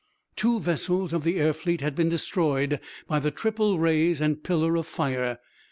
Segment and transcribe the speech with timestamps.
[0.35, 4.75] Two vessels of the air fleet had been destroyed by the triple rays and pillar
[4.75, 5.37] of fire!